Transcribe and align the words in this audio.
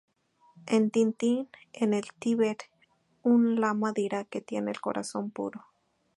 En 0.65 0.89
"Tintín 0.89 1.47
en 1.73 1.93
el 1.93 2.07
Tíbet" 2.17 2.63
un 3.21 3.59
lama 3.61 3.91
dirá 3.91 4.23
que 4.23 4.41
tiene 4.41 4.71
el 4.71 4.81
"corazón 4.81 5.29
puro". 5.29 5.67